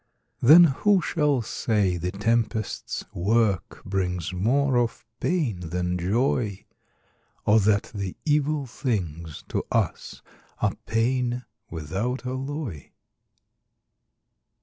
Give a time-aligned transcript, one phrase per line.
[0.41, 6.65] Then who shall say the tempest's work Brings more of pain than joy;
[7.45, 10.23] Or that the evil things, to us
[10.59, 12.89] Are pain, without alloy?